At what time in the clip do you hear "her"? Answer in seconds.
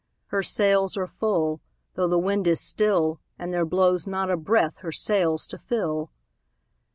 0.29-0.41, 4.79-4.91